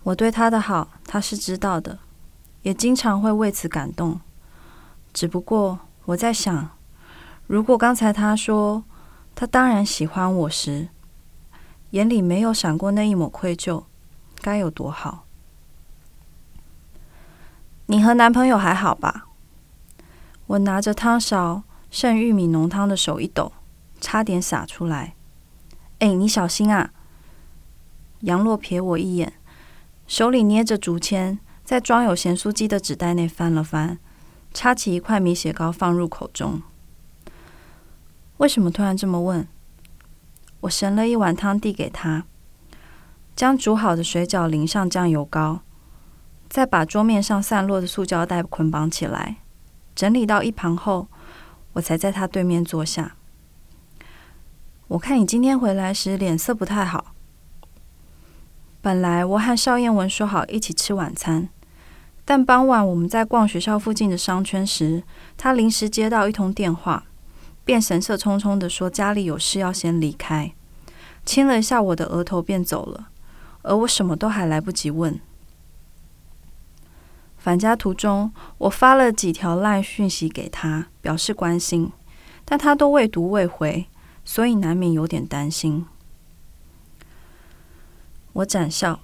[0.04, 1.98] 我对他的好，他是知道的，
[2.62, 4.18] 也经常会为此感动。
[5.12, 6.70] 只不过我在想，
[7.46, 8.84] 如果刚才他说
[9.34, 10.88] 他当然喜欢我时，
[11.90, 13.84] 眼里没有闪过那一抹愧疚，
[14.40, 15.26] 该有多好？
[17.84, 19.26] 你和男朋友还好吧？
[20.46, 23.52] 我拿着汤勺剩玉米浓汤的手一抖，
[24.04, 25.14] 差点洒出来。
[26.00, 26.92] 哎，你小心啊！
[28.20, 29.32] 杨洛瞥我一眼。
[30.06, 33.98] 手里捏着竹签，在装有咸酥鸡的纸袋内翻了翻，
[34.52, 36.60] 插起一块米血糕放入口中。
[38.36, 39.48] 为什么突然这么问？
[40.60, 42.26] 我盛了一碗汤递给他，
[43.34, 45.62] 将煮好的水饺淋上酱油膏，
[46.50, 49.36] 再把桌面上散落的塑胶袋捆绑起来，
[49.94, 51.08] 整理到一旁后，
[51.72, 53.16] 我才在他对面坐下。
[54.88, 57.14] 我看你今天回来时脸色不太好。
[58.82, 61.48] 本来我和邵燕文说好一起吃晚餐，
[62.26, 65.02] 但傍晚我们在逛学校附近的商圈时，
[65.38, 67.04] 他临时接到一通电话，
[67.64, 70.52] 便神色匆匆的说家里有事要先离开，
[71.24, 73.08] 亲了一下我的额头便走了，
[73.62, 75.18] 而我什么都还来不及问。
[77.38, 81.90] 返家途中，我发了几条赖讯息给他，表示关心，
[82.44, 83.86] 但他都未读未回，
[84.24, 85.86] 所以难免有点担心。
[88.32, 89.00] 我展笑，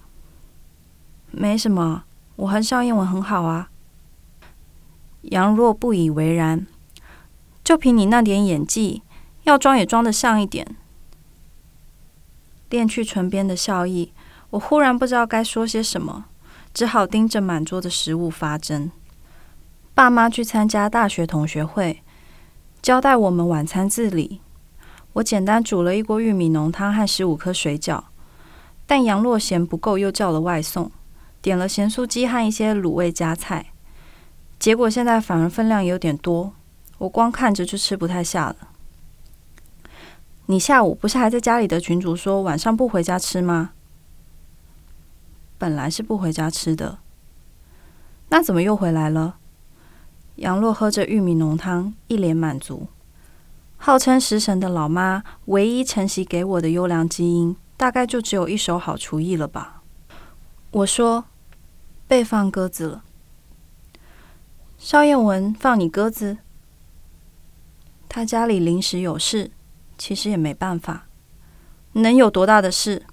[1.30, 2.04] 没什么，
[2.36, 3.70] 我和邵燕文很好啊。
[5.22, 6.66] 杨若不以为然，
[7.62, 9.02] 就凭你那点演技，
[9.44, 10.76] 要装也装得像一点。
[12.70, 14.12] 练去唇边的笑意，
[14.50, 16.24] 我忽然不知道该说些什么，
[16.72, 18.90] 只好盯着满桌的食物发怔。
[19.94, 22.02] 爸妈去参加大学同学会，
[22.80, 24.40] 交代我们晚餐自理。
[25.14, 28.04] 我简单煮了一锅玉米浓汤和十五颗水饺。
[28.86, 30.90] 但杨洛嫌不够，又叫了外送，
[31.40, 33.66] 点了咸酥鸡和一些卤味夹菜。
[34.58, 36.52] 结果现在反而分量有点多，
[36.98, 38.56] 我光看着就吃不太下了。
[40.46, 43.70] 你下午不是还在家里的群主说晚上不回家吃吗？
[45.56, 46.98] 本来是不回家吃的，
[48.30, 49.36] 那怎么又回来了？
[50.36, 52.88] 杨洛喝着玉米浓汤，一脸满足。
[53.82, 57.56] 号称食神的老妈，唯一承袭给我的优良基因。
[57.78, 59.82] 大概就只有一手好厨艺了吧？
[60.70, 61.24] 我说，
[62.06, 63.04] 被放鸽子了。
[64.76, 66.36] 邵燕文放你鸽子？
[68.06, 69.50] 他家里临时有事，
[69.96, 71.06] 其实也没办法。
[71.94, 73.06] 能有多大的事？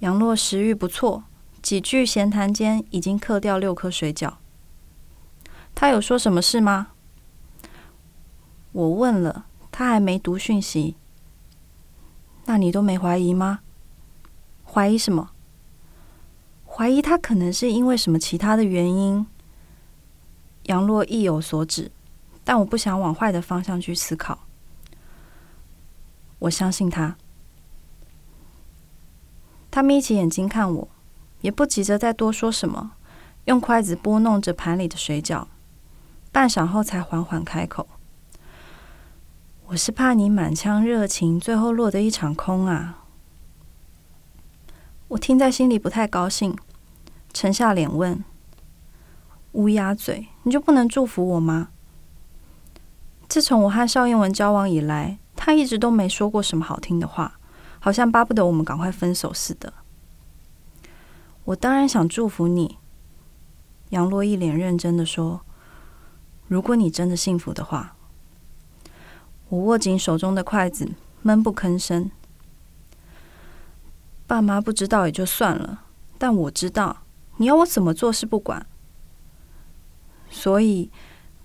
[0.00, 1.22] 杨洛食欲不错，
[1.62, 4.34] 几句闲谈间已经嗑掉六颗水饺。
[5.72, 6.88] 他有说什么事吗？
[8.72, 10.94] 我问了，他还没读讯息。
[12.44, 13.60] 那你都没怀疑吗？
[14.64, 15.30] 怀疑什么？
[16.66, 19.26] 怀疑他可能是因为什么其他的原因。
[20.64, 21.90] 杨洛意有所指，
[22.44, 24.40] 但我不想往坏的方向去思考。
[26.40, 27.16] 我相信他。
[29.70, 30.88] 他眯起眼睛看我，
[31.40, 32.92] 也不急着再多说什么，
[33.46, 35.46] 用筷子拨弄着盘里的水饺，
[36.30, 37.88] 半晌后才缓缓开口。
[39.72, 43.04] 我是怕你满腔热情，最后落得一场空啊！
[45.08, 46.54] 我听在心里不太高兴，
[47.32, 48.22] 沉下脸问
[49.52, 51.70] ：“乌鸦嘴，你就不能祝福我吗？”
[53.26, 57.40] 自从我和邵燕文交往以来，他一直都没说过什么好听的话，
[57.80, 59.72] 好像巴不得我们赶快分手似的。
[61.44, 62.76] 我当然想祝福你，
[63.88, 65.40] 杨洛一脸认真的说
[66.46, 67.96] ：“如果你真的幸福的话。”
[69.52, 72.10] 我握紧手中的筷子，闷不吭声。
[74.26, 75.82] 爸妈不知道也就算了，
[76.16, 77.02] 但我知道，
[77.36, 78.64] 你要我怎么做是不管。
[80.30, 80.90] 所以，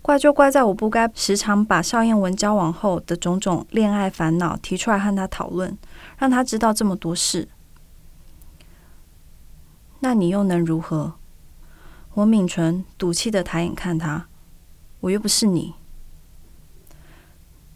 [0.02, 5.78] 怪就怪在我不该时常把邵燕文交往后的种种恋爱烦恼提出来和他讨论，
[6.18, 7.50] 让他知道这么多事。
[10.00, 11.16] 那你又能如何？
[12.14, 14.28] 我抿唇，赌气的抬眼看他，
[15.02, 15.74] 我又不是你。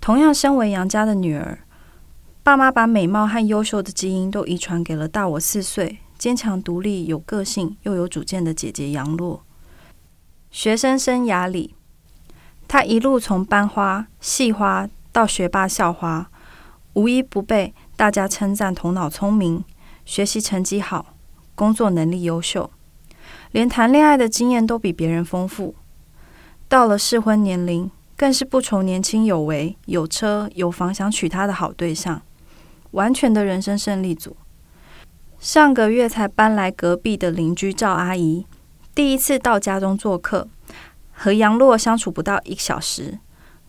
[0.02, 1.60] 同样身为杨家的女儿，
[2.42, 9.44] 爸妈把美貌和优秀的基因都遗传给了大我四岁、坚强独立、有个性又有主见的姐姐杨洛。
[10.50, 11.76] 学生生涯里，
[12.68, 16.32] 她一路从班花、系花到学霸、校花，
[16.94, 19.64] 无一不被大家称赞头脑聪明、
[20.04, 21.14] 学习成绩好、
[21.54, 22.72] 工作能力优秀，
[23.52, 25.76] 连谈恋爱的经验都比别人丰富。
[26.68, 27.92] 到了适婚年龄。
[28.22, 32.22] 更是不愁年轻有为、有车有房想娶她的好对象，
[32.92, 34.38] 完全的人生胜利组。
[35.40, 38.46] 上个月才搬来隔壁的邻居赵阿姨，
[38.94, 40.48] 第一次到家中做客，
[41.12, 43.18] 和杨洛相处不到一小时，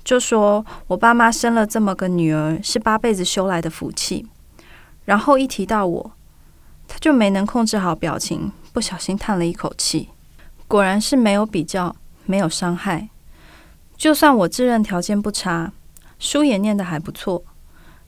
[0.05, 4.27] 就说我爸妈生了这么个女儿是八辈子修来的福气。
[5.07, 6.13] 然后一提到我，
[6.87, 10.11] 他就没能控制好表情，不小心叹了一口气。
[10.69, 11.97] 果然是没有比较，
[12.27, 13.09] 没有伤害。
[14.03, 15.71] 就算我自认条件不差，
[16.19, 17.45] 书也念得还不错，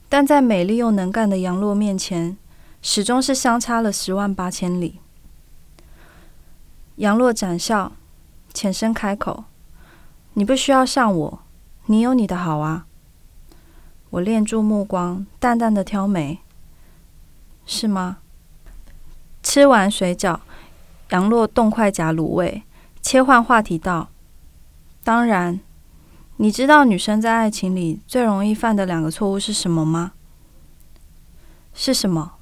[0.09, 2.35] 但在美丽又能干的杨洛面前，
[2.81, 4.99] 始终是相差了十万八千里。
[6.97, 7.93] 杨洛展笑，
[8.53, 9.45] 浅声开口
[10.35, 11.39] ：“你不需要像我，
[11.85, 12.85] 你有你的好啊。”
[14.11, 16.39] 我练住目光，淡淡的挑眉
[17.65, 18.17] ：“是吗？”
[19.41, 20.41] 吃完水饺，
[21.11, 22.63] 杨洛动筷夹卤味，
[23.01, 24.09] 切换话题道
[25.05, 25.61] ：“当然，
[26.37, 30.11] 你知道女生在爱情里最容易犯的两个错误是什么吗？
[31.73, 32.33] 是什么？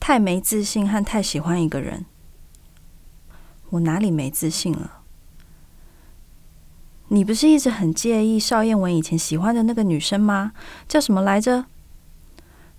[0.00, 2.06] 太没自信和太喜欢一个人。
[3.70, 5.00] 我哪里没自信了？
[7.08, 10.52] 你不是一直很介意邵燕文以前喜欢的那个女生吗？
[10.88, 11.66] 叫什么来着？”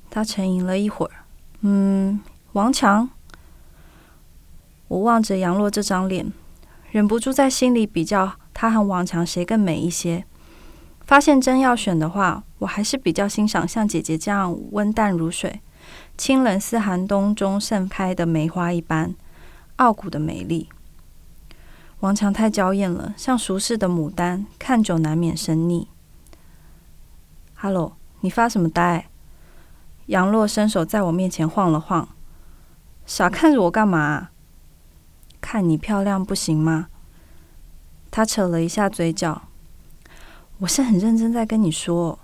[0.10, 1.26] 他沉吟了一会儿，
[1.62, 2.20] 嗯，
[2.54, 3.10] 王强。
[4.88, 6.32] 我望着杨洛这张脸，
[6.92, 10.26] 忍不住在心里比较他和王强谁更美一些。
[11.06, 15.62] 发现真要选的话，我还是比较欣赏像姐姐这样温淡如水、
[16.18, 19.14] 清冷似寒冬中盛开的梅花一般
[19.76, 20.70] 傲骨的美丽。
[22.00, 25.90] 王强太娇艳了，像熟识的牡丹，看久难免生腻。
[27.56, 29.08] Hello，你发什么呆？
[30.08, 32.10] 杨洛伸手在我面前晃了晃，
[33.06, 34.30] 傻看着我干嘛？
[35.40, 36.88] 看你漂亮不行吗？
[38.16, 39.42] 他扯了一下嘴角，
[40.60, 42.20] 我是很认真在跟你说。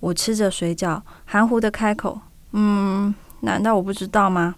[0.00, 2.20] 我吃着水饺，含糊的开口
[2.50, 4.56] ：“嗯，难道我不知道吗？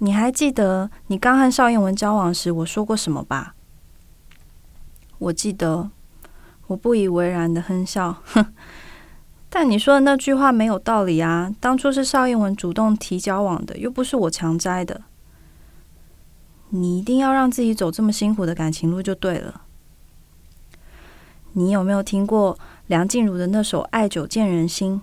[0.00, 3.54] 你还记得你刚和邵燕文交往时我说过什么吧？”
[5.16, 5.88] 我记得，
[6.66, 8.52] 我不以为然的哼笑，哼。
[9.48, 11.50] 但你说的那句话没有道理啊！
[11.58, 15.00] 当初是邵燕文主动提交往的，又不是我强摘的。
[16.70, 19.62] 你一定要让自己走这么辛苦的感情路就对了。
[21.52, 24.96] 你有没有听过梁静茹的那首《爱久见人心》？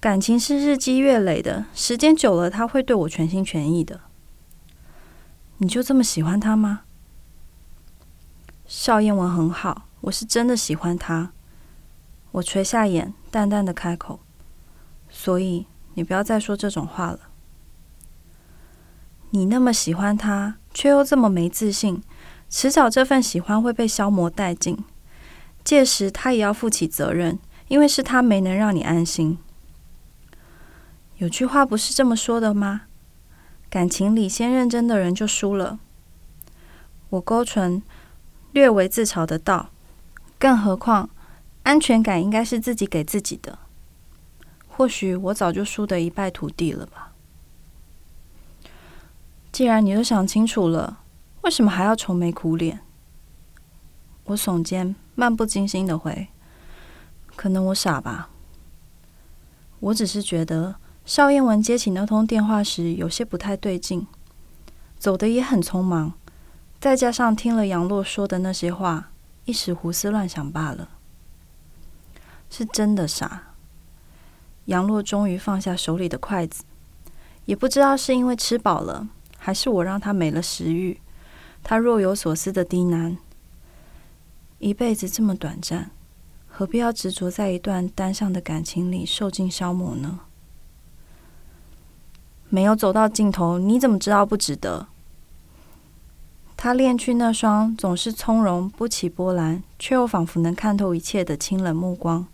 [0.00, 4.00] 感情是日积月累的，时间久了他会对我全心全意的。
[5.58, 6.82] 你就这么喜欢他吗？
[8.66, 11.32] 邵燕文很好，我是真的喜欢他。
[12.32, 14.20] 我垂下眼，淡淡的开口
[15.10, 17.18] ：“所以你不要再说这种话了。
[19.30, 22.02] 你那么喜欢他，却又这么没自信，
[22.48, 24.76] 迟早这份喜欢会被消磨殆尽。
[25.64, 29.38] 届时他也要负起责任，因为是他没能让你安心。
[31.18, 32.82] 有句话不是这么说的吗？
[33.70, 35.78] 感情里先认真的人就输了。”
[37.10, 37.82] 我勾唇，
[38.52, 39.70] 略为自嘲的道
[40.38, 41.08] ：“更何况……”
[41.62, 43.56] 安全感应该是自己给自己的。
[44.66, 47.11] 或许我早就输得一败涂地了吧。
[49.52, 51.00] 既然你都想清楚了，
[51.42, 52.80] 为什么还要愁眉苦脸？
[54.24, 56.28] 我耸肩，漫不经心的回
[57.36, 58.30] ：“可能我傻吧。
[59.80, 64.06] 我只是觉得邵燕文接起那通电话时有些不太对劲，
[64.98, 66.14] 走的也很匆忙，
[66.80, 69.10] 再加上听了杨洛说的那些话，
[69.44, 70.88] 一时胡思乱想罢了。”
[72.48, 73.48] 是真的傻。
[74.66, 76.64] 杨洛终于放下手里的筷子，
[77.44, 79.08] 也不知道是因为吃饱了，
[79.44, 81.00] 还是我让他没了食欲。
[81.64, 83.16] 他若有所思的低喃
[84.60, 85.90] ：“一辈子这么短暂，
[86.46, 90.20] 何必要执着在一段单向的感情里受尽消磨呢？
[92.48, 94.86] 没有走到尽头，你怎么知道不值得？”
[96.56, 102.28] 他练去那双总是从容不起波澜，却又仿佛能看透一切的清冷目光。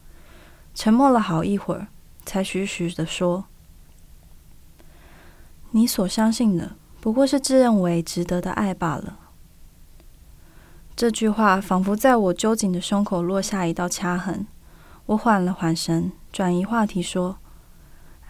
[0.75, 1.89] 沉默了好一会儿，
[2.27, 3.47] 才徐徐的说
[5.73, 9.19] ：“你所相信的，不过是自认为值得的爱罢了。”
[10.97, 14.47] 这句话仿佛在我揪紧的胸口落下一道掐痕。
[15.07, 17.39] 我缓了缓神，转移话题说：“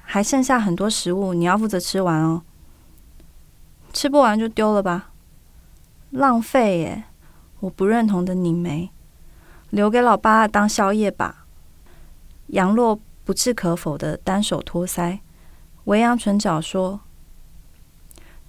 [0.05, 2.43] 还剩下很多食物，你要负责吃完哦。
[3.93, 5.11] 吃不完就丢了吧，
[6.11, 7.05] 浪费耶！
[7.61, 8.91] 我不认同的拧眉，
[9.71, 11.47] 留给老爸当宵夜吧。”
[12.49, 15.21] 杨洛不置可否的单手托腮，
[15.85, 17.01] 微扬唇角说：“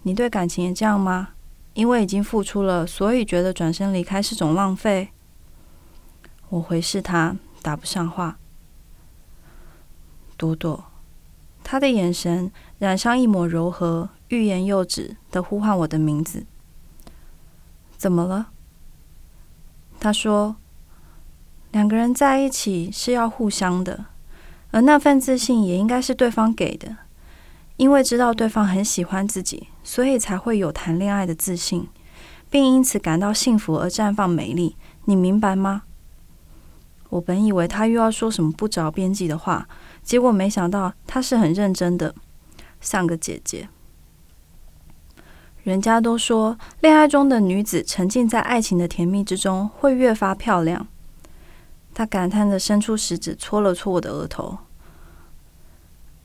[0.09, 1.29] 你对感情也这样吗？
[1.75, 5.09] 因为已经付出了，所以觉得转身离开是种浪费？”
[6.49, 8.39] 我回视他，答不上话。
[10.35, 10.85] 朵朵，
[11.63, 16.47] 他的眼神染上一抹柔和，欲言又止的呼唤我的名字。
[17.95, 18.47] 怎么了？
[19.99, 20.55] 他说。
[21.71, 24.05] 两个人在一起是要互相的，
[24.71, 26.97] 而那份自信也应该是对方给的。
[27.79, 31.87] 因为知道对方很喜欢自己，所以才会有谈恋爱的自信，
[32.49, 34.75] 并因此感到幸福而绽放美丽。
[35.05, 35.83] 你明白吗？
[37.09, 39.65] 我本以为他又要说什么不着边际的话，
[40.03, 42.13] 结果没想到他是很认真的，
[42.81, 43.69] 像个姐姐。
[45.63, 50.85] 人家都说，恋爱中的女子沉浸在爱情的甜蜜之中，会越发漂亮。
[51.93, 54.57] 他感叹的伸出食指戳了戳我的额头。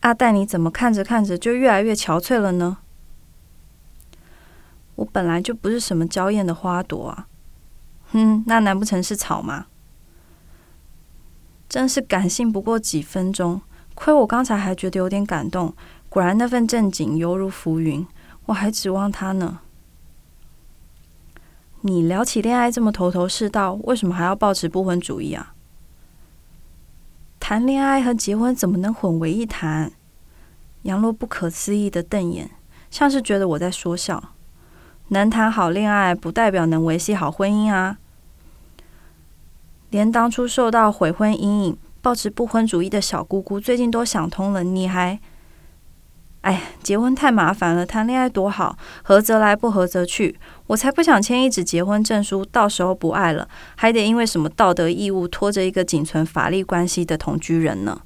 [0.04, 2.76] 阿黛，你怎么看着看着就越来越憔悴了呢？
[4.96, 7.26] 我本来就不是什么娇艳的花朵啊。
[8.12, 9.64] 哼，那难不成是草吗？
[11.70, 13.62] 真是感性不过几分钟，
[13.94, 15.74] 亏我刚才还觉得有点感动。
[16.10, 18.06] 果然那份正经犹如浮云，
[18.44, 19.60] 我还指望他呢。
[21.80, 25.53] 你聊起恋爱这么头头是道，为什么还要抱持不婚主义啊？
[27.46, 29.92] 谈恋爱和结婚怎么能混为一谈？
[30.84, 32.50] 杨洛不可思议的瞪眼，
[32.90, 34.30] 像是觉得我在说笑。
[35.08, 37.98] 能谈好恋爱，不代表能维系好婚姻啊！
[39.90, 45.20] 连当初受到悔婚阴影、抱持不婚主义的小姑姑，最近都想通了，你还……
[46.44, 50.38] 哎，结婚太麻烦了，谈恋爱多好，合则来，不合则去。
[50.66, 58.02] 我才不想签一纸结婚证书，到时候不爱了，还得因为什么道德义务拖着一个仅存法律关系的同居人呢？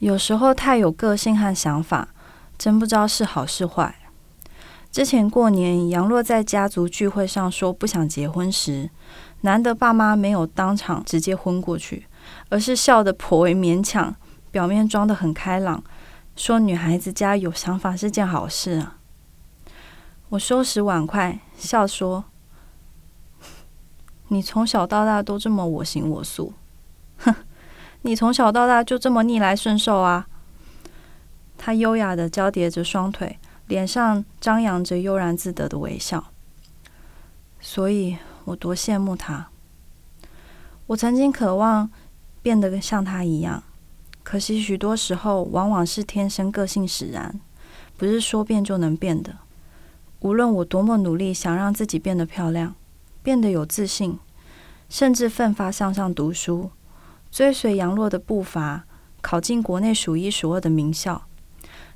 [0.00, 2.08] 有时候太有个性和想法，
[2.58, 3.94] 真不知道是好是坏。
[4.90, 8.90] 之前过年，杨洛在家族聚会上说不想结婚时，
[9.42, 12.06] 难得爸妈没有当场直接昏过去，
[12.48, 14.12] 而是笑得颇为勉强，
[14.50, 15.84] 表面装得很开朗。
[16.36, 18.98] 说女孩子家有想法是件好事啊！
[20.28, 22.24] 我收拾碗筷，笑说
[24.28, 26.52] ：“你从小到大都这么我行我素，
[27.18, 27.34] 哼！
[28.02, 30.28] 你从小到大就这么逆来顺受啊！”
[31.56, 36.32] 他优雅的交叠着双腿，脸上张扬着悠然自得的微笑。
[37.60, 39.48] 所以我多羡慕他。
[40.88, 41.90] 我曾经渴望
[42.42, 43.62] 变得跟像他一样。
[44.28, 47.38] 可惜，许多时候往往是天生个性使然，
[47.96, 49.36] 不是说变就能变的。
[50.18, 52.74] 无论我多么努力，想让自己变得漂亮，
[53.22, 54.18] 变得有自信，
[54.88, 56.72] 甚至奋发向上读书，
[57.30, 58.84] 追随杨洛的步伐，
[59.20, 61.28] 考进国内数一数二的名校，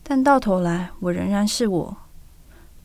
[0.05, 1.97] 但到头来，我仍然是我，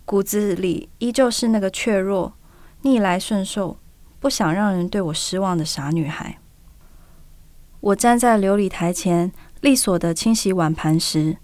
[0.06, 2.34] 骨子里依旧是那个怯弱、
[2.82, 3.78] 逆来顺受、
[4.20, 6.39] 不想让人对我失望的傻女孩。
[7.86, 9.32] 我站在琉璃台前，
[9.62, 11.38] 利索的清洗碗盘时，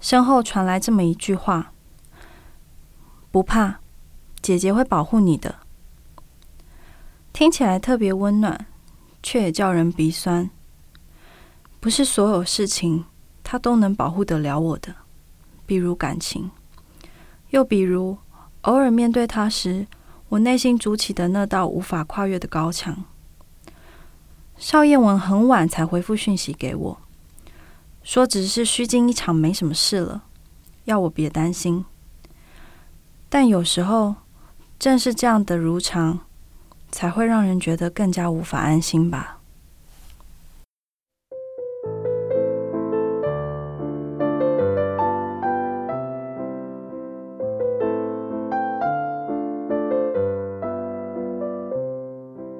[0.00, 1.72] 身后传来这么一句话
[3.30, 3.78] ：“不怕，
[4.42, 5.54] 姐姐会保护你的。”
[7.32, 8.66] 听起来特别温暖，
[9.22, 10.50] 却也叫人鼻酸。
[11.78, 13.04] 不是所有事情，
[13.44, 14.92] 他都能保护得了我的，
[15.64, 16.50] 比如感情，
[17.50, 18.18] 又比如
[18.62, 19.86] 偶尔面对他时，
[20.30, 23.04] 我内心筑起的那道无法跨越的高墙。
[24.58, 26.98] 邵燕文很晚才回复讯息给我，
[28.02, 30.24] 说只是虚惊一场，没什么事了，
[30.84, 31.84] 要我别担心。
[33.28, 34.16] 但有时候，
[34.76, 36.18] 正是这样的如常，
[36.90, 39.37] 才会让人觉得更加无法安心吧。